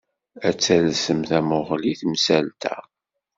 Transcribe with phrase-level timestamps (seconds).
[0.47, 2.75] Ad talsem tamuɣli i temsalt-a.